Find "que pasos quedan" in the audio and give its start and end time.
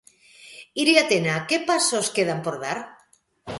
1.47-2.39